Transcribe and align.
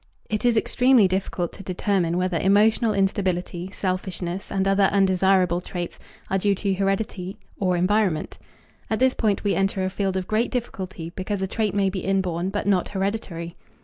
It 0.31 0.43
is 0.45 0.57
extremely 0.57 1.07
difficult 1.07 1.53
to 1.53 1.61
determine 1.61 2.17
whether 2.17 2.39
emotional 2.39 2.91
instability, 2.91 3.69
selfishness, 3.69 4.51
and 4.51 4.67
other 4.67 4.85
undesirable 4.85 5.61
traits 5.61 5.99
are 6.27 6.39
due 6.39 6.55
to 6.55 6.73
heredity 6.73 7.37
or 7.59 7.77
environment. 7.77 8.39
At 8.89 8.97
this 8.97 9.13
point 9.13 9.43
we 9.43 9.53
enter 9.53 9.85
a 9.85 9.91
field 9.91 10.17
of 10.17 10.25
great 10.27 10.49
difficulty 10.49 11.11
because 11.15 11.43
a 11.43 11.47
trait 11.47 11.75
may 11.75 11.91
be 11.91 11.99
inborn, 11.99 12.49
but 12.49 12.65
not 12.65 12.87
hereditary. 12.89 13.55